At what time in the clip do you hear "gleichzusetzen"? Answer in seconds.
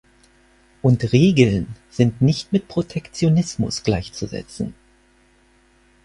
3.83-4.73